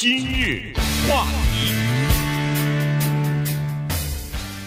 [0.00, 0.72] 今日
[1.06, 1.74] 话题，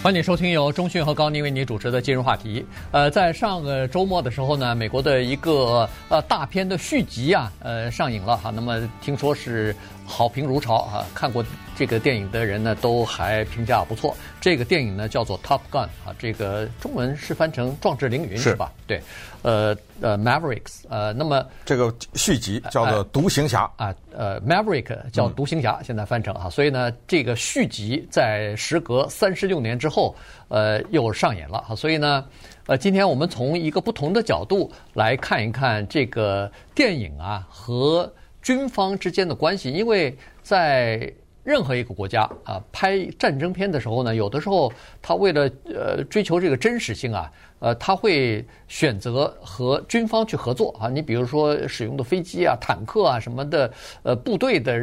[0.04, 2.64] 欢迎收听由中讯和高宁为你主持的今日话题。
[2.92, 8.52] 呃，在上个周末的时候呢，美国的一个呃大片的续集啊，呃上映了哈。
[8.52, 9.76] 那么听说是
[10.06, 11.44] 好评如潮啊，看过
[11.76, 14.16] 这个电影的人呢都还评价不错。
[14.44, 18.74] 这个电影呢叫做《Top Gun》啊，这个中文是翻成《壮志凌云》是吧？
[18.86, 19.02] 对。
[19.42, 30.14] 呃呃，Mavericks，呃，那么这个续集叫做《独行侠》啊，呃，Maverick 叫《独行侠》，现在翻成啊，所以呢，这个续集在时隔三十六年之后，
[30.50, 32.26] 呃，又上演了哈，所以呢，
[32.66, 41.10] 呃，今天我们从一个不同的角度来看一看这个电影啊和军方之间的关系，因为在
[41.44, 44.72] 任何一个国家啊拍战争片的时候呢，有的时候
[45.02, 47.32] 他为了呃追求这个真实性啊。
[47.60, 50.90] 呃，他会选择和军方去合作啊。
[50.90, 53.72] 你比如说使用的飞机啊、坦克啊什么的，
[54.04, 54.78] 呃，部队的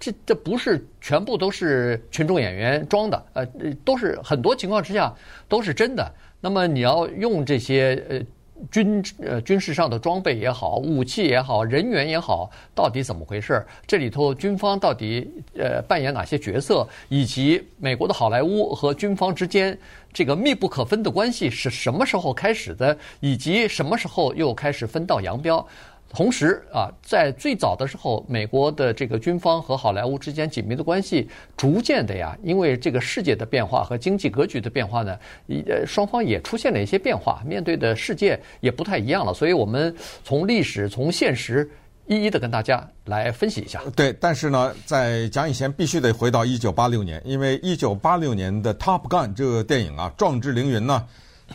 [0.00, 3.46] 这这不是全部都是群众演员装的，呃，
[3.84, 5.14] 都是很多情况之下
[5.46, 6.10] 都是真的。
[6.40, 8.22] 那么你要用这些呃。
[8.70, 13.64] 军呃军事上的装备也好，武器也好，人员也好，到底怎么回事？
[13.86, 16.86] 这里头军方到底呃扮演哪些角色？
[17.08, 19.76] 以及美国的好莱坞和军方之间
[20.12, 22.96] 这个密不可分的关系是什么时候开始的？
[23.20, 25.66] 以及什么时候又开始分道扬镳？
[26.14, 35.18] 同时啊，在最早的时候，美国的这个军方和好莱坞之间紧密的关系，逐渐的呀，因为这个世界的变化和经济格局的变化呢，
[35.66, 39.32] 呃，双方也出现了一些变化，面对的世界也不太一样了。
[39.32, 41.70] 所以我们从历史、从现实，
[42.06, 43.80] 一一的跟大家来分析一下。
[43.96, 51.06] 对，但是呢，在讲以前必须得回到一九八六年，因为一九八六年的《Top Gun》这个电影啊，《壮志凌云》呢，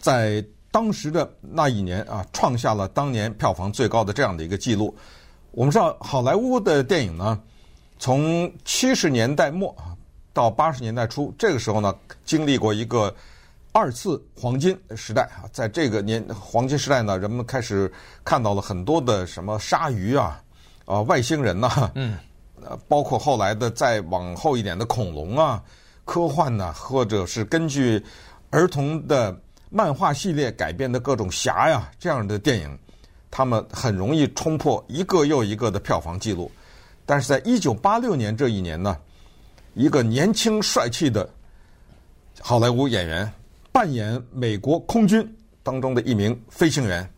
[0.01, 0.43] 在。
[0.77, 4.95] 当时的那一年啊，创下了当年票房最高的这样的一个记录。
[5.49, 7.41] 我们知道，好莱坞的电影呢，
[7.97, 9.97] 从七十年代末啊
[10.33, 11.91] 到八十年代初，这个时候呢，
[12.23, 13.11] 经历过一个
[13.71, 15.49] 二次黄金时代啊。
[15.51, 17.91] 在这个年黄金时代呢，人们开始
[18.23, 20.39] 看到了很多的什么鲨鱼啊，
[20.85, 22.15] 啊外星人呐，嗯，
[22.61, 25.59] 呃，包括后来的再往后一点的恐龙啊，
[26.05, 27.99] 科幻呐，或者是根据
[28.51, 29.35] 儿童的。
[29.69, 32.79] 漫画系列改编的各种侠呀，这样的电影，
[33.29, 36.49] 他们很容易冲破一个又一个的票房记录。
[37.05, 38.97] 但是在一九八六年这一年呢，
[39.73, 41.29] 一个年轻帅气的
[42.39, 43.29] 好莱坞演员
[43.71, 47.09] 扮演美国空军当中的一名飞行员，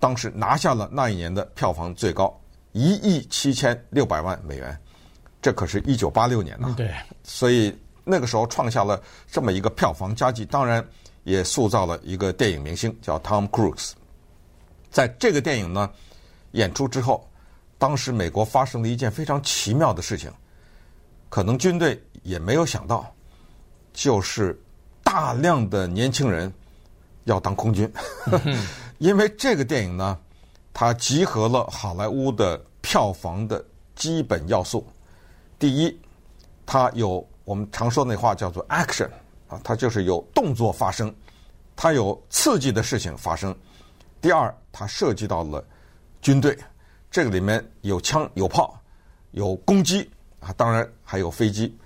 [0.00, 2.36] 当时拿下了那一年的票房最高
[2.72, 4.76] 一亿七千六百万美元。
[5.40, 6.92] 这可是一九八六年呐，对，
[7.22, 9.00] 所以那个时候创下了
[9.30, 10.44] 这么一个票房佳绩。
[10.44, 10.84] 当然。
[11.24, 13.92] 也塑造了一个电影明星，叫 Tom Cruise。
[14.90, 15.90] 在这个电影呢
[16.52, 17.28] 演出之后，
[17.78, 20.30] 当时美国发生了一件非常奇妙的事情，
[21.28, 23.12] 可能军队也没有想到，
[23.92, 24.60] 就是
[25.02, 26.52] 大量的年轻人
[27.24, 27.90] 要当空军，
[28.98, 30.18] 因为这个电影呢，
[30.72, 34.86] 它集合了好莱坞的票房的基本要素。
[35.58, 36.00] 第一，
[36.66, 39.08] 它有我们常说那话叫做 action。
[39.52, 41.14] 啊，它就是有动作发生，
[41.76, 43.54] 它有刺激的事情发生。
[44.18, 45.62] 第二，它涉及到了
[46.22, 46.56] 军队，
[47.10, 48.80] 这个里面有枪有炮，
[49.32, 51.76] 有攻击啊，当然还有飞机。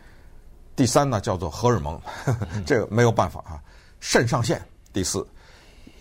[0.76, 3.60] 第三呢，叫做荷尔蒙，呵 呵这个没有办法啊，
[3.98, 4.64] 肾上腺。
[4.92, 5.26] 第四，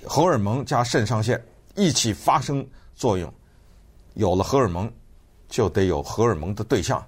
[0.06, 1.44] 荷尔蒙加肾上腺
[1.74, 3.34] 一起发生作用，
[4.14, 4.92] 有了荷尔蒙，
[5.50, 7.04] 就得有荷尔蒙的对象，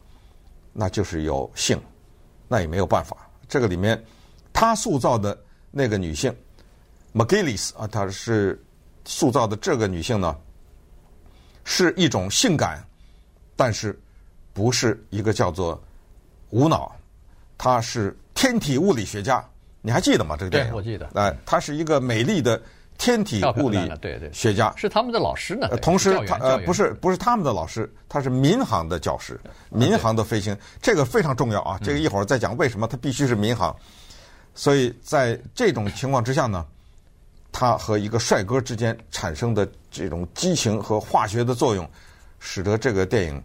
[0.74, 1.80] 那就是有性，
[2.48, 3.16] 那也没有办法。
[3.48, 4.04] 这个里面。
[4.60, 5.38] 他塑造的
[5.70, 6.36] 那个女性
[7.14, 8.60] ，McGillis 啊，她是
[9.06, 10.36] 塑造的这个女性呢，
[11.64, 12.84] 是一种性感，
[13.56, 13.96] 但是
[14.54, 15.80] 不是一个叫做
[16.50, 16.92] 无脑，
[17.56, 19.48] 她是天体物理学家，
[19.80, 20.36] 你还记得吗？
[20.36, 20.72] 这个电影？
[20.72, 21.08] 对，我记得。
[21.14, 22.60] 哎，她是一个美丽的
[22.98, 23.78] 天体物理
[24.34, 25.68] 学家，是他们的老师呢。
[25.84, 29.40] 同时，他呃不是不是他们的老师，他是民航的教师，
[29.70, 31.80] 民航的飞行，这个非常重要啊。
[31.84, 33.76] 这个一会儿再讲为什么他必须是民航。
[34.58, 36.66] 所以在这种情况之下呢，
[37.52, 41.88] 他和一个帅哥之间产生的这种激情和化学的作用，
[42.40, 43.40] 使得这个电影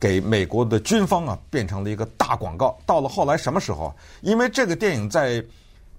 [0.00, 2.74] 给美国的军方啊变成了一个大广告。
[2.86, 3.94] 到了后来什么时候？
[4.22, 5.44] 因为这个电影在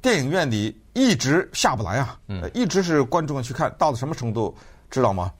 [0.01, 2.19] 电影院里一直下不来啊，
[2.55, 4.53] 一直是观众去看，到了什么程度
[4.89, 5.31] 知道吗？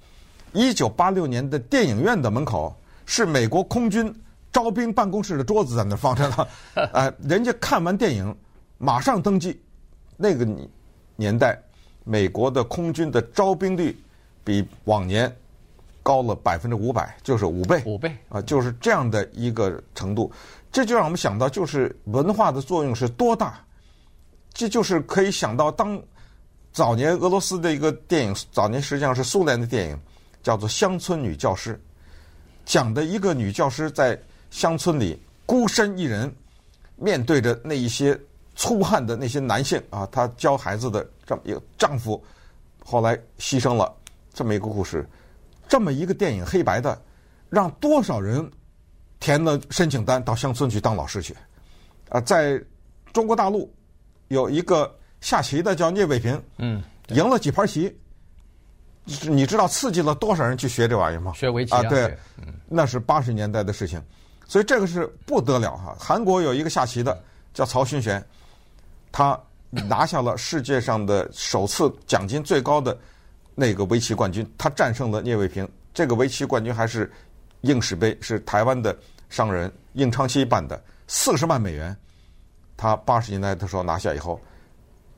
[0.54, 2.72] 一九八六年的电影院的门口
[3.08, 4.14] 是美国空军
[4.52, 6.48] 招兵办公室的桌子在那放着呢，
[6.94, 8.38] 呃，人家看完电影。
[8.84, 9.58] 马上登记，
[10.18, 10.46] 那个
[11.16, 11.58] 年代，
[12.04, 13.98] 美国的空军的招兵率
[14.44, 15.34] 比往年
[16.04, 20.30] 高了百分之五百，就是五倍，五倍啊，就是这样的一个程度。
[20.70, 23.58] 这就让我们想到，就是文化的作用是多大。
[24.52, 25.98] 这就是可以想到，当
[26.74, 29.98] 早年俄罗斯的一个电影，早年实际上是苏联的电影，
[30.42, 31.74] 叫做《乡村女教师》，
[32.66, 34.22] 讲的一个女教师在
[34.52, 36.30] 乡村里孤身一人，
[36.98, 38.20] 面对着那一些
[38.56, 42.24] 粗汉的那些男性啊，他教孩子的这么一个丈夫，
[42.84, 43.94] 后来牺牲了，
[44.34, 45.08] 这么一个故事，
[45.68, 47.02] 这么一个电影黑白的，
[47.50, 48.50] 让多少人
[49.20, 51.36] 填了申请单到乡村去当老师去，
[52.10, 52.62] 啊，在
[53.12, 53.74] 中国大陆
[54.28, 57.96] 有一个下棋的叫聂卫平，嗯，赢了几盘棋，
[59.24, 61.34] 你知道刺激了多少人去学这玩意儿吗？
[61.34, 62.18] 学围棋啊，对，
[62.68, 64.02] 那是八十年代的事情，
[64.48, 65.96] 所以这个是不得了哈。
[66.00, 67.22] 韩国有一个下棋的
[67.54, 68.24] 叫曹勋玄，
[69.14, 69.40] 他
[69.70, 73.00] 拿下了世界上的首次奖金最高的
[73.56, 75.66] 那个围棋冠军，他战胜了聂卫平。
[75.94, 77.10] 这个围棋冠军还是
[77.62, 78.94] 应氏杯，是台湾的。
[79.30, 81.98] 商人应昌熙办的四十万美元，
[82.78, 84.40] 他八十年代的时候拿下以后，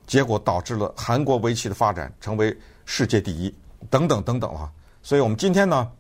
[0.07, 3.53] 结果导致了韩国围棋的发展成为世界第一，
[3.89, 4.71] 等等等等啊！
[5.03, 5.91] 所以我们今天呢，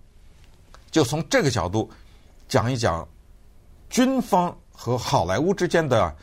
[0.89, 1.91] 就从这个角度
[2.47, 3.05] 讲一讲
[3.89, 6.15] 军方和好莱坞之间的，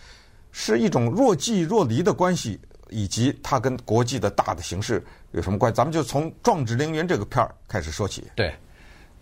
[0.52, 2.60] 是一种若即若离的关系，
[2.90, 5.02] 以及它跟国际的大的形势
[5.32, 5.76] 有什么关系？
[5.76, 8.24] 咱们就从《壮志凌云》这个片儿开始说起。
[8.36, 8.52] 对。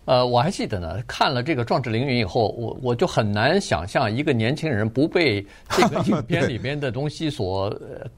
[0.05, 8.09] 呃，我还记得呢，看了这个《壮志凌云》以后，我我就很难想象一个年轻人不被这个影片 里面的东西所呃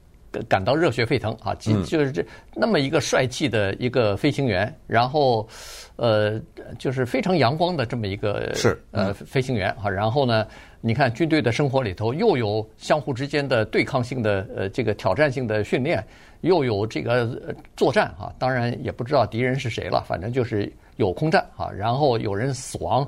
[0.48, 1.54] 感到热血沸腾啊！
[1.56, 5.48] 就就是这那么一个帅气的一个飞行员，然后
[5.96, 6.40] 呃，
[6.78, 9.88] 就是非常阳光的这么一个是呃飞行员啊。
[9.88, 10.46] 然后呢，
[10.80, 16.04] 你看军队的生活里头又有相互之间的对抗性的呃这个挑战性的训练，
[16.40, 17.40] 又有这个
[17.76, 18.32] 作战啊。
[18.38, 20.72] 当然也不知道敌人是谁了，反正就是。
[20.96, 23.04] 有空战啊，然后有人死亡，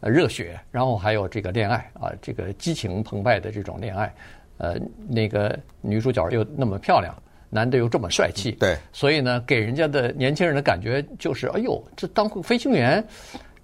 [0.00, 4.12] 呃，热血，然后还有这个恋爱啊，这个激情澎湃的这种恋爱，
[4.58, 4.76] 呃，
[5.08, 7.14] 那个女主角又那么漂亮，
[7.48, 13.02] 男的又这么帅气，对，所以呢，给人家的年轻人的感觉就是，哎呦，这当飞行员，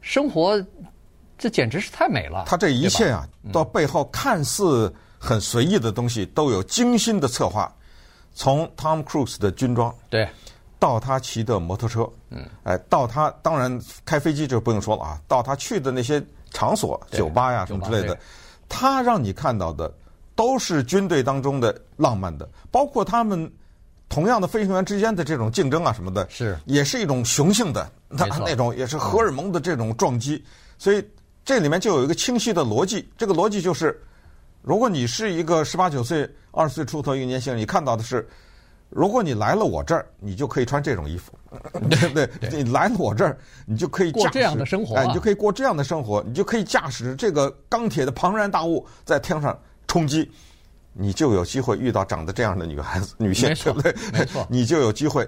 [0.01, 0.65] 生活
[1.37, 2.45] 这简直是太美了。
[2.47, 7.71] 他这一切啊，到背后看似很随意的东西，都有精心的策划。
[8.33, 10.29] 从 Tom Cruise 的军装，对。
[10.77, 18.19] 到他骑的摩托车，嗯，哎，到他当然开飞机就不用说了啊，到他去的那些场所、酒吧呀什么之类的，
[18.69, 19.91] 他让你看到的
[20.35, 23.51] 都是军队当中的浪漫的，包括他们
[24.09, 26.59] 同样的飞行员之间的这种竞争啊什么的，是。
[26.67, 30.43] 也是一种雄性的那那种也是荷尔蒙的这种撞击，
[30.79, 31.05] 所以
[31.45, 34.01] 这里面就有一个清晰的逻辑，这个逻辑就是，
[34.63, 38.29] 如果你是一个十八九岁、二十岁出头一个年轻人，你看到的是。
[38.91, 41.33] 如果你来了我这儿，你就可以穿这种衣服，
[41.91, 42.29] 对不对？
[42.63, 43.37] 你来了我这儿，
[43.67, 49.59] 你就可以过这样的生活，哎，你就可以过这样的生活，你就可以驾驶这个钢铁的庞然大物在天上
[49.95, 50.29] 冲击，
[50.93, 53.95] 你就有机会遇到长得这样的女孩子、女性，对不对？
[54.13, 55.25] 没错， 你就有机会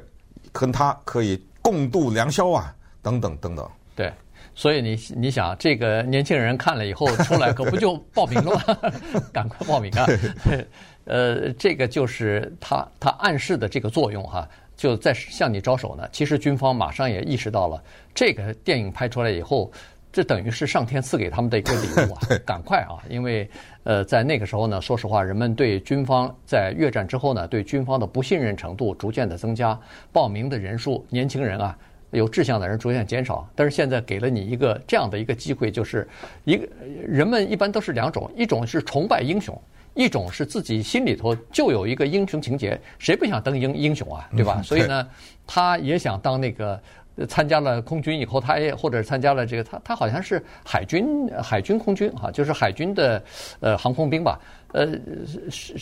[0.50, 3.70] 跟她可以共度良宵啊，等等等等。
[3.94, 4.12] 对，
[4.56, 8.90] 所以你你想，这个年轻人看了以后出来，可不就报名了吗？
[9.32, 10.04] 赶快报名啊！
[11.06, 16.08] 呃，这个就是他他暗示的这个作用哈，就在向你招手呢。
[16.10, 17.80] 其实军方马上也意识到了，
[18.12, 19.70] 这个电影拍出来以后，
[20.16, 22.20] 这等于是上天赐给他们的一个礼物啊！
[22.46, 23.46] 赶快啊，因为
[23.84, 29.78] 呃，在那个时候呢，说实话，人们对军方在越战之后呢，对军方的不信任程度逐渐的增加，
[30.14, 31.76] 报名的人数，年轻人啊，
[32.12, 33.46] 有志向的人逐渐减少。
[33.54, 36.08] 但是现在给了你一个这样的一个机会，就是
[36.44, 36.66] 一个
[37.06, 39.54] 人们一般都是两种，一种是崇拜英雄。
[39.92, 44.60] 一种是自己心里头就有一个英雄情节，谁不想当英英雄啊，对吧？
[44.62, 45.08] 所以呢，
[45.46, 46.78] 他也想当那个
[47.28, 53.22] 参加了空军以后，他也或者参加了这个，他他好像是海军海军空军哈，就是海军的
[53.60, 54.38] 呃航空兵吧。
[54.72, 54.86] 呃，
[55.48, 55.74] 是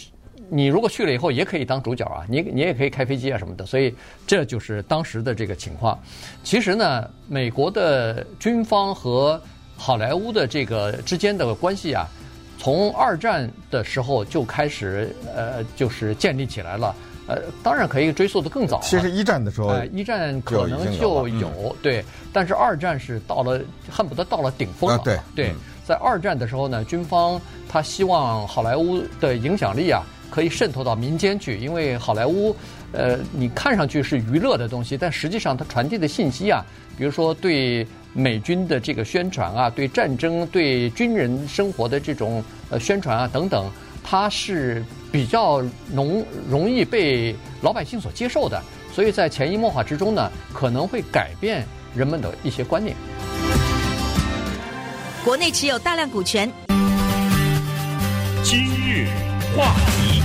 [0.51, 3.65] 你如果去了以后，也可以当主角啊，你你也可以开飞机啊什么的。
[3.65, 3.95] 所以
[4.27, 5.99] 这就是当时的这个情况。
[6.43, 9.41] 其实呢，美国的军方和
[9.77, 12.07] 好莱坞的这个之间的关系啊。
[12.57, 16.95] 从二战的时候就开始，呃，就是建立起来了。
[17.27, 18.81] 呃，当然可以追溯的更早。
[18.83, 24.97] 其实一战的时候，呃，一战可能就有，嗯、对，但是二战是到了恨不得到了顶峰了。
[24.97, 25.55] 啊、对，对，
[25.85, 32.55] 在二战的时候呢，军方他希望好莱坞的影响力啊可以渗透到民间去，因为好莱坞，
[32.93, 36.65] 呃，你看上去是娱乐的东西，但实际上它传递的信息啊，
[36.97, 37.87] 比如说对。
[38.17, 42.41] 美军的这个宣传啊，对战争、对军人生活的这种
[42.71, 43.69] 呃宣传啊等等，
[44.05, 45.61] 它是比较
[45.93, 52.95] 容容易被老百姓所接受的，所以在潜移默化之中呢，可能会改变人们的一些观念。
[55.25, 56.53] 国内持有大量股权。
[58.43, 59.09] 今日
[59.57, 60.23] 话题，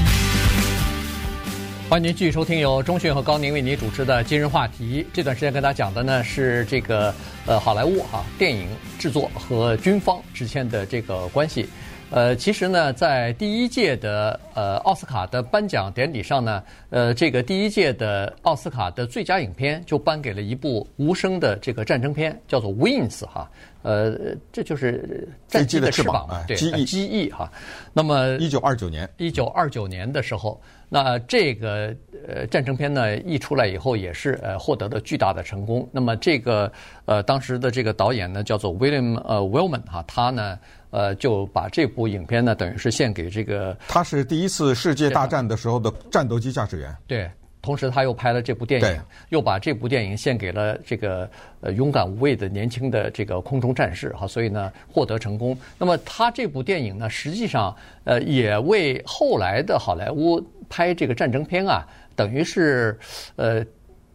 [1.90, 5.02] 欢迎您继续收听由钟讯和高宁为您主持的《今日话题》。
[5.14, 8.68] 这段时间跟大家讲的呢是这个呃好莱坞哈、啊、电影
[9.00, 11.70] 制作和军方之间的这个关系。
[12.12, 23.48] 呃，其实呢，在第一届的呃奥斯卡的颁奖典礼上呢，呃，这个第一届的奥斯卡的最佳影片就颁给了一部无声的这个战争片，叫做《Wings》哈，
[23.84, 27.52] 呃，这就是战机的翅膀嘛，对，机翼，机翼哈。
[27.94, 31.96] 那么，一九二九年，一九二九年的时候，那这个
[32.28, 35.88] 呃战争片呢一出来以后，也是呃获得了巨大的成功。
[35.92, 36.72] 那么这个
[37.06, 40.58] 呃当时的这个导演呢叫做 William 呃 Willman 哈，他呢。
[40.92, 43.78] 呃，就把这部影片呢，等于是献给这个。
[43.88, 46.96] 他是第一次世界大战的时候的战斗机驾驶员。
[47.06, 47.30] 对，
[47.62, 51.30] 同时他又拍了这部电影，对又把这部电影献给了这个
[51.62, 55.58] 呃勇敢无畏的年轻的这个空中战士哈，所以呢获得成功。
[55.78, 62.98] 那么他这部电影呢，实际上呃也为后来的好莱坞拍这个战争片啊，等于是
[63.36, 63.64] 呃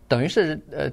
[0.09, 0.91] 等于是呃。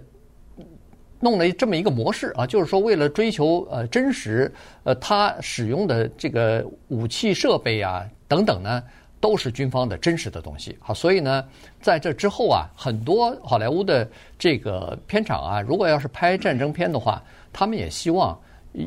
[1.21, 4.51] 弄了这么一个模式啊，就是说为了追求呃真实，
[4.83, 8.83] 呃，他使用的这个武器设备啊等等呢，
[9.19, 10.75] 都是军方的真实的东西。
[10.79, 11.45] 好，所以呢，
[11.79, 17.23] 在这之后啊，很多好莱坞的这个片场啊，如果要是拍战争片的话，
[17.53, 18.37] 他们也希望，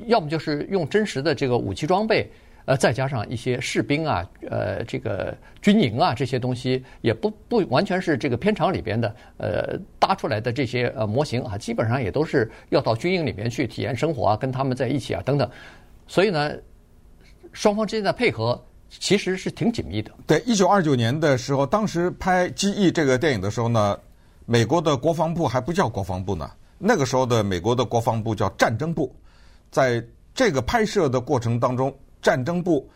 [0.06, 2.28] 要么就是用真实的这个武器装备。
[2.66, 15.47] 呃，再加上一些士兵啊，呃，这个军营啊，这些东西也不不完全是这个片场里边的，呃，搭出来的这些呃模型啊，基本上也都是要到军营里面去体验生活啊，跟他们在一起啊等等。
[16.06, 16.52] 所以呢，
[17.52, 20.11] 双方之间的配合其实是挺紧密的。
[20.26, 23.99] 对，一九二九年的时候，当时拍《机翼》这个电影的时候呢，
[24.47, 29.14] 美国的国防部还不叫国防部呢，那个时候的美国的国防部叫战争部，
[29.71, 30.02] 在
[30.35, 31.94] 这个拍摄的过程当中。
[32.24, 32.88] 战争部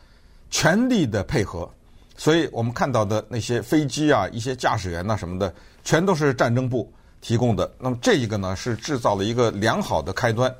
[0.48, 1.70] 全力的配合，
[2.16, 5.54] 所以我们看到的那些飞机啊、一些驾驶员呐什么的，
[5.84, 7.70] 全都是战争部提供的。
[7.78, 10.52] 那么这一个呢，是制造了一个良好的开端。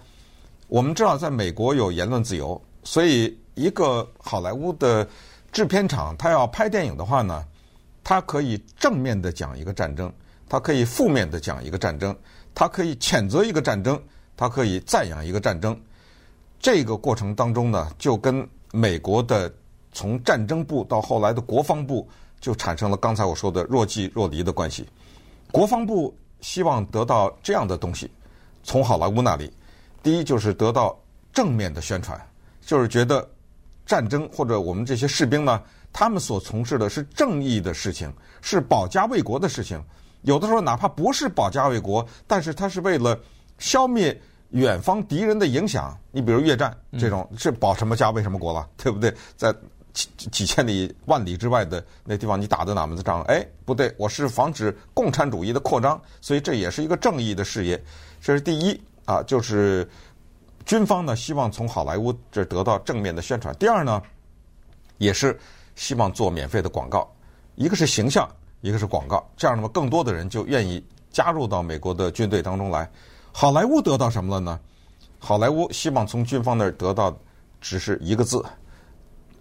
[0.67, 5.09] 我们知道，在美国有言论自由，所以一个好莱坞的
[5.51, 7.43] 制片厂，他要拍电影的话呢，
[8.05, 10.13] 他可以正面的讲一个战争，
[10.47, 12.15] 他可以负面的讲一个战争，
[12.55, 13.99] 他可以谴责一个战争，
[14.37, 15.75] 他可以赞扬一个战争。
[16.61, 19.53] 这个过程当中呢，就跟美国的
[19.93, 22.09] 从战争部到后来的国防部，
[22.41, 24.87] 就产生了刚才我说的若即若离的关系。
[25.51, 28.11] 国防部希望得到这样的东西，
[28.63, 29.51] 从好莱坞那里，
[30.03, 30.99] 第一就是得到
[31.33, 32.21] 正面的宣传，
[32.61, 33.27] 就是觉得
[33.87, 39.83] 战争或者我们这些士兵呢，他们所从事的是正义的事情，是保家卫国的事情。
[40.23, 43.19] 有的时候哪怕不是保家卫国，但是他是为了
[43.59, 44.21] 消灭。
[44.51, 49.15] 远方敌人的影响，你比如越战这种是保什么家卫什么国了， 对不对？
[49.37, 49.55] 在
[49.93, 53.21] 几几千里万里之外的那地方，你打的哪门子仗？
[53.23, 57.83] 哎，不对，我是防止共产主义的扩张，所以这也是一个正义的事业。
[58.21, 59.89] 这是第一啊，就是
[60.65, 63.55] 军方呢希望从好莱坞这得到正面的宣传。
[63.57, 64.01] 第二呢，
[64.99, 65.39] 也是
[65.75, 67.11] 希望做免费的广告，
[67.57, 68.29] 一个是形象，
[68.61, 72.89] 一个是广告，这样那么更多的人就愿意加入到美国的军队当中来。
[73.41, 74.59] 好莱坞得到什么了呢？
[75.21, 77.17] 好莱坞希望从军方那儿得到
[77.61, 78.45] 只是一个字，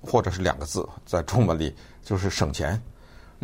[0.04, 2.80] 或者是两个字，在中文里就是省钱。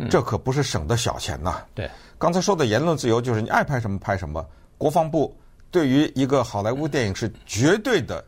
[0.08, 1.60] 这可不是省的小钱呐。
[1.74, 4.46] 对，刚才说的言论自由就是你爱拍什么拍什么。
[4.78, 5.36] 国防部
[5.72, 8.24] 对于一个好莱坞电影是绝对的，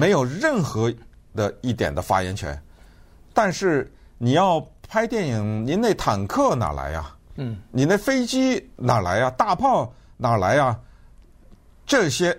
[0.00, 0.90] 没有任何
[1.36, 2.58] 的一点的发言权。
[3.34, 4.58] 但是你要
[4.88, 7.14] 拍电影，您那坦克哪来呀？
[7.34, 9.30] 嗯，你那飞机哪来呀？
[9.32, 10.74] 大炮哪来呀？
[11.88, 12.38] 这些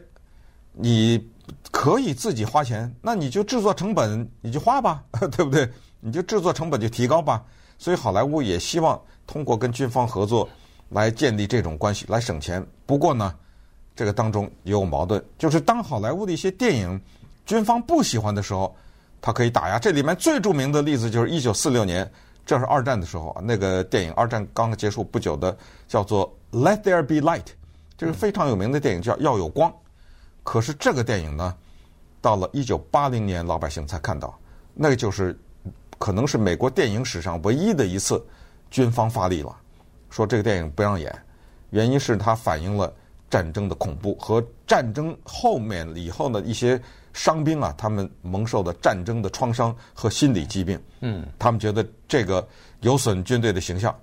[0.71, 1.27] 你
[1.71, 5.03] 可以自己花钱，那你就制作成本你就花吧，
[5.35, 5.67] 对不对？
[5.99, 7.43] 你就制作成本就提高吧。
[7.79, 10.47] 所以好莱坞也希望通过跟军方合作
[10.89, 12.63] 来建立这种关系，来省钱。
[12.85, 13.33] 不过呢，
[13.95, 17.01] 这个当中也有矛盾，就是当好莱坞的一些电影
[17.45, 18.75] 军方不喜欢的时候，
[19.19, 19.79] 他可以打压。
[19.79, 22.09] 这里面最著名的例子就是一九四六年，
[22.45, 26.31] 这是二战的时候，那个电影二战刚刚结束不久的，叫做
[26.63, 27.43] 《Let There Be Light》。
[27.99, 29.69] 这个非常有名的电影叫《要有光》，
[30.41, 31.53] 可是这个电影呢，
[32.21, 34.39] 到了一九八零年，老百姓才看到，
[34.73, 35.37] 那个就是
[35.97, 38.25] 可能是美国电影史上唯一的一次
[38.71, 39.53] 军方发力了，
[40.09, 41.13] 说这个电影不让演，
[41.71, 42.89] 原因是它反映了
[43.29, 50.81] 战争的恐怖和战争后面以后的一些伤兵啊，他们蒙受的战争的创伤和心理疾病。
[51.01, 52.47] 嗯，他们觉得这个
[52.79, 53.93] 有损军队的形象，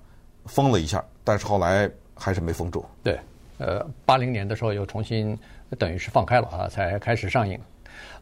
[0.45, 2.85] 封了一下，但是后来还是没封住。
[3.01, 3.19] 对。
[3.57, 5.37] 呃，八零年的时候又重新
[5.77, 7.59] 等于是放开了啊，才开始上映。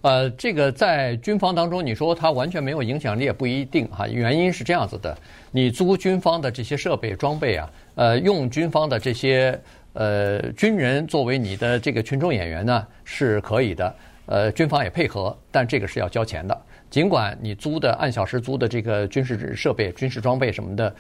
[0.01, 4.07] 呃，这个在军方当中，你说它完全没有影响力也不一定哈。
[4.07, 5.17] 原因是这样子的，
[5.51, 9.59] 你租军方的这些设备装备啊，呃，用军方的这些
[9.93, 13.95] 呃军人作为你的这个群众演员呢是可以的，
[14.27, 16.61] 呃，军方也配合，但这个是要交钱的。
[16.89, 20.95] 尽管你租的按小时租的这个军事设备、军事装备什么的，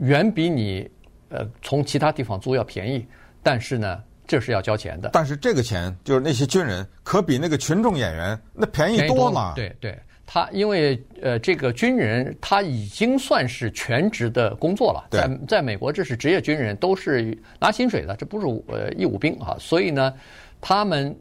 [0.00, 0.88] 远比你
[1.28, 3.04] 呃从其他地方租要便宜，
[3.42, 4.02] 但是呢。
[4.24, 9.52] 这是要交钱的，但是这个钱就是那些军人可比那个群众演员那便宜多了。
[9.54, 20.14] 对对，他因为呃，这个军人他已经算是全职的工作了，在在美国这是职业军人，都是拿薪水的，这不是呃义务兵啊，所以呢，
[20.60, 21.14] 他们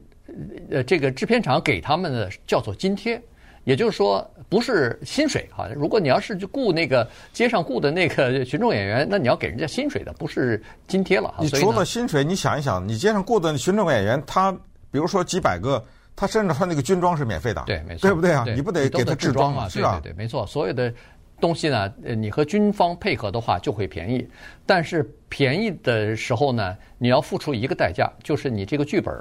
[0.70, 3.22] 呃这个制片厂给他们的叫做津贴。
[3.64, 5.70] 也就是说，不是薪水哈。
[5.76, 11.34] 如果你要是去雇那个街上雇的那个群众演员，那你要给人家薪水的，不是津贴了。
[11.40, 14.52] 你除了薪水，你想一想，你街上雇的群众演员，他
[14.90, 15.84] 比如说几百个，
[16.16, 18.44] 他甚至他那个军装是免费的，对，没错，对不对啊？
[18.44, 19.70] 对你不得给他制装嘛？
[19.70, 20.00] 是吧？
[20.02, 20.46] 对对对，没错。
[20.48, 20.92] 所有的
[21.40, 24.28] 东西呢，你和军方配合的话就会便宜，
[24.66, 29.14] 但是便宜的时候呢，你要付出一个代价，就是你这个剧本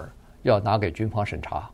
[0.42, 1.70] 要拿给军方审查。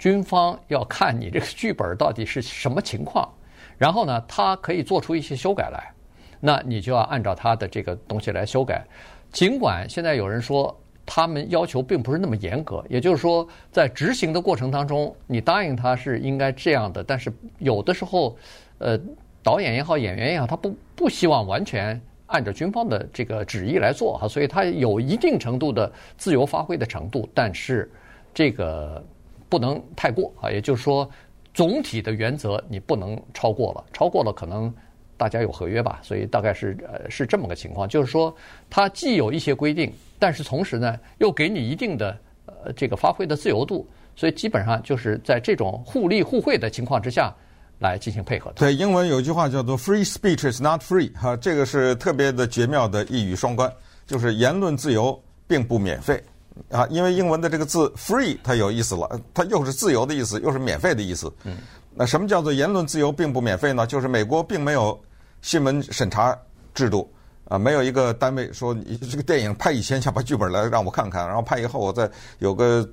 [0.00, 3.28] 军方要看你这个剧本到底是什么情况，
[3.76, 5.92] 然后呢，他可以做出一些修改来，
[6.40, 8.82] 那你就要按照他的这个东西来修改。
[9.30, 18.34] 尽管现在有人说他们要求并不是那么严格，也就是说，在执行的过程当中，你答应他是应该这样的，但是有的时候，
[18.78, 18.98] 呃，
[19.42, 27.90] 导演也好，演员也好，他不不希望完全按照军方的这个旨意来做哈，所以他有一定程度的自由发挥的程度，但是
[28.32, 29.04] 这个。
[29.50, 31.06] 不能太过啊，也就是说，
[31.52, 34.72] 总体的原则你不能超过了，超过了可能
[35.16, 38.34] 大家有合约吧，所以大概是呃是这么个情况，就是说
[38.70, 42.16] 它既有一些规定，但是同时呢又给你一定的
[42.46, 47.34] 呃这个发挥的自由度，所以基本上就是在这种互利互惠的情况之下
[47.80, 48.56] 来进行配合的。
[48.56, 53.70] 对，英文有一句话叫做 “free speech is not free”，哈，这个是特别的绝妙的一语双关，
[54.06, 56.22] 就是言论自由并不免费。
[56.70, 61.32] 啊，因为英文的这个字 “free” 它有意思了，它又是自由的意思，又是免费的意思。
[61.44, 61.56] 嗯，
[61.94, 63.86] 那什么叫做言论自由并不免费呢？
[63.86, 64.98] 就是美国并没有
[65.42, 66.36] 新闻审查
[66.74, 67.10] 制度
[67.48, 72.88] 啊，没有一个单位说你这个电影拍以前想把剧本来让我看看，然后拍以后我再有个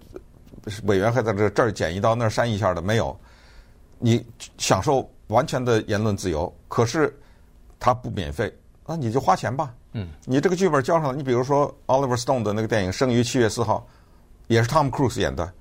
[0.84, 3.18] 委员还在这这儿剪一刀那儿删一下的，没有。
[4.00, 4.24] 你
[4.58, 7.12] 享受完全的言论自由，可是
[7.80, 9.74] 它不免费，那你就花钱吧。
[10.00, 13.88] 嗯，你这个剧本交上来，你比如说 Oliver Stone 的那个电影《生于七月四号》，
[14.46, 15.52] 也是 Tom Cruise 演的，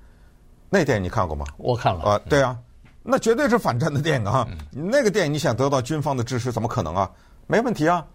[0.69, 1.43] 那电影你看过吗？
[1.57, 2.55] 我看了啊，对啊，
[3.01, 4.47] 那绝对是反战的电影啊！
[4.71, 7.09] 那个电影你想得到军方的支持，怎么可能啊？
[7.47, 8.05] 没问题啊，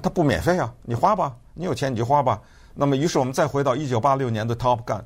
[0.00, 2.40] 它不免费啊，你花吧，你有钱你就花吧。
[2.72, 5.02] 那么，于是我们再回到一九八六年的 Top Gun，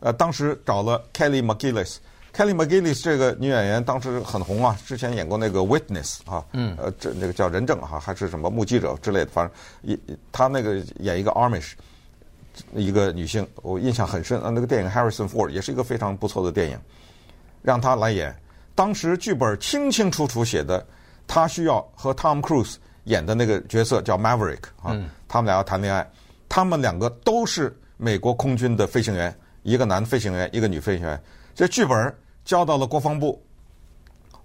[0.00, 1.96] 呃，当时找了 Kelly McGillis。
[2.34, 10.00] Kelly McGillis 这个女演员当时很红啊，之前演过那个 Witness 啊，嗯，呃，这那个叫人证哈，还是什么目击者之类的，反正一
[10.32, 11.72] 她那个演一个 Amish
[12.74, 14.48] 一个女性，我印象很深啊。
[14.48, 16.78] 那个电影 Harrison Ford 也是一个非常不错的电影，
[17.60, 18.34] 让她来演。
[18.74, 20.86] 当时剧本清清楚楚写的，
[21.26, 24.96] 她需要和 Tom Cruise 演的那个角色叫 Maverick 啊，
[25.28, 26.10] 他们俩要谈恋爱，
[26.48, 31.22] 他们两个都是美国空军的飞行员，一个男飞行员，一个女飞行员，
[31.54, 32.14] 这剧本。
[32.44, 33.40] 交到了国防部，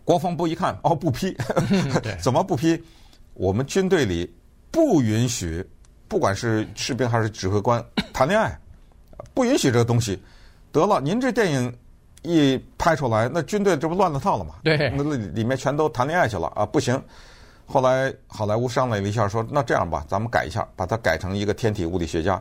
[0.03, 1.35] 国防部一看，哦，不批，
[2.21, 2.81] 怎么不批？
[3.33, 4.31] 我们军队里
[4.71, 5.67] 不允许，
[6.07, 7.83] 不管是士兵还是指挥官
[8.13, 8.57] 谈恋爱，
[9.33, 10.21] 不允许这个东西。
[10.71, 11.75] 得了，您这电影
[12.21, 14.55] 一拍出来，那军队这不乱了套了吗？
[14.63, 16.65] 对，那里面全都谈恋爱去了啊！
[16.65, 17.01] 不行，
[17.65, 22.39] 后来好莱坞商量了一下，说那这样吧，咱们改一下，把它改成一个天体物理学家，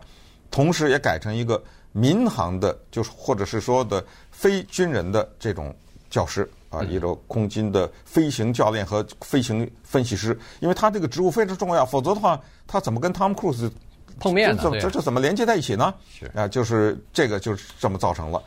[0.50, 1.62] 同时也改成一个。
[1.92, 4.04] 民航的，就是或者是说的
[4.36, 5.74] 非军人的这种
[6.10, 13.70] 教师啊，一种空军的飞行教练和飞行分析师，因为他这个职务非常重要，否则的话，他怎么跟 Tom Cruise
[14.20, 14.62] 碰面呢？
[14.78, 15.94] 这这怎么连接在一起呢？
[16.12, 18.42] 是啊，就是这个就是这么造成了。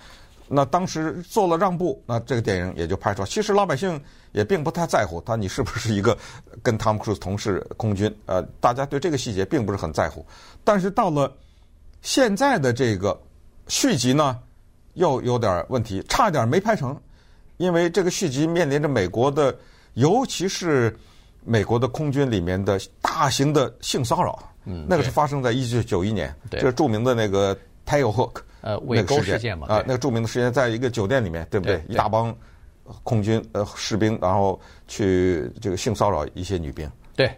[0.47, 3.27] 那当时做了让步，那这个电影也就拍出来。
[3.27, 3.99] 其实老百姓
[4.31, 6.15] 也并不太在乎他你是不是一个
[6.61, 10.23] 跟 Tom Cruise 同是空军，呃，大家对这个细节并不是很在乎。
[10.63, 11.35] 但是到了
[12.03, 13.19] 现在的这个。
[13.71, 14.35] 续集呢，
[14.93, 16.99] 又有点问题，差点没拍成，
[17.57, 19.55] 因为这个续集面临着美国的，
[19.93, 20.95] 尤其是
[21.43, 24.37] 美国的空军里面的大型的性骚扰。
[24.65, 31.77] 嗯，那个是发生在一九九一年，对，就是著名的那个 Tailhook，呃，尾钩事件嘛，啊，那个著名的事件，在一个酒店里面，对不对？
[31.77, 32.35] 对对，一大帮
[33.03, 36.89] 空军呃士兵，然后去这个性骚扰一些女兵。
[37.15, 37.29] 对。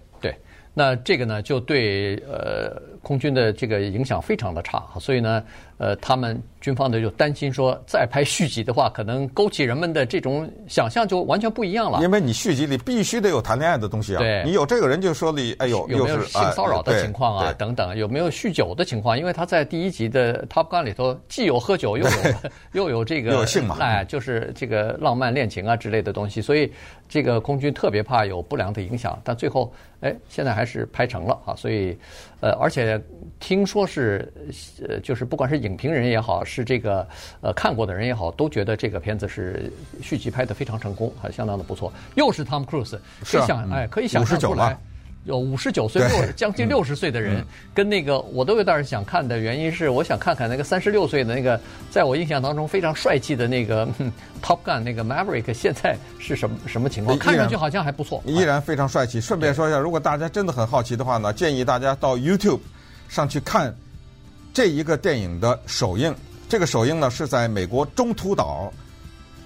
[0.74, 5.44] 那这个呢，就对呃空军的这个影响非常的差，所以呢，
[5.82, 12.00] 呃，他们军方的就担心说，再拍续集的话，可能勾起人们的这种想象就完全不一样了。
[12.04, 17.46] 因为你续集里必须得有谈恋爱的东西啊，对你有这个人就说你哎呦，有没有性骚扰的情况啊？
[17.48, 19.18] 哎、等等，有没有酗酒的情况？
[19.18, 22.12] 因为他在第一集的 Top Gun 里头，既有喝酒，又有
[22.74, 26.72] 又有这个有性嘛，哎，就是这个浪漫恋情啊之类的东西，所以
[27.10, 29.20] 这个空军特别怕有不良的影响。
[29.24, 31.98] 但最后，哎，现在还是拍成了啊，所以
[32.42, 33.02] 呃，而且
[33.40, 34.32] 听说是
[34.88, 37.08] 呃，就是不管是影评人也好，是这个
[37.40, 41.94] 呃看过的人也好，都觉得这个片子是续集拍的非常成功，还相当的不错。
[42.16, 44.78] 又是 Tom Cruise，可以想、啊、哎，可以想象出来。
[45.26, 53.86] 有五十九岁，六将近六十岁的人，嗯、跟那个我都有点想看的原因是，我想看看那个三十六岁的那个，在我印象当中非常帅气的那个
[54.42, 57.16] Top Gun 那个 Maverick 现在是什么什么情况？
[57.20, 59.22] 看上去好像还不错，依然非常帅气。
[59.22, 62.62] 顺便说一下，如果大家真的很好奇的话呢，建议大家到 YouTube
[63.08, 63.76] 上去看
[64.52, 66.16] 这一个电影的首映。
[66.50, 68.74] 这个首映呢是在美国中途岛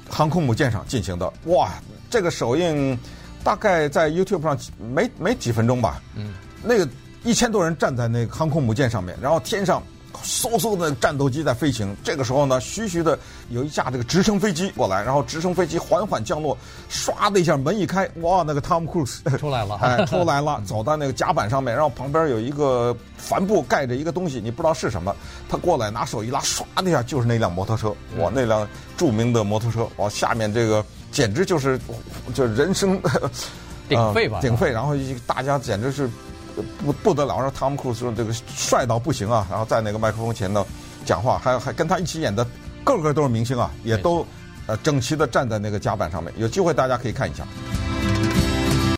[0.10, 1.32] 航空母舰上进行的。
[1.48, 1.74] 哇，
[2.10, 2.98] 这个首映。
[3.46, 6.90] 大概在 YouTube 上没没几分钟吧，嗯，那个
[7.24, 9.84] 一千多人站在那个航空母舰上面，然后天上
[10.24, 11.96] 嗖嗖的战斗机在飞行。
[12.04, 13.20] 这个时候呢，徐徐的
[13.52, 16.58] 有一架这个直升飞机过来，然后直升飞机缓缓降落，
[16.90, 25.16] 唰的一下门一开，哇，那个 Tom Cruise 出来了，哎， 出来了，走到那个甲板上面，然后旁边有一个帆布盖着一个东西，你不知道是什么，
[25.48, 30.84] 他过来拿手一拉，唰的一下就是那辆摩托车，哇，那辆著名的摩托车，往下面这个。
[31.16, 31.80] 简直就是，
[32.34, 33.02] 就人生
[33.88, 34.70] 顶肺吧，顶肺。
[34.70, 34.94] 然后
[35.26, 36.10] 大家简直是
[36.84, 39.48] 不不得了，让汤姆·克鲁斯这个帅到不行啊！
[39.50, 40.68] 然后在那个麦克风前头
[41.06, 42.46] 讲话，还还跟他一起演的
[42.84, 44.28] 个个都是明星啊，也都
[44.68, 46.34] 呃整齐的站在那个甲板上面。
[46.36, 47.48] 有机会大家可以看一下。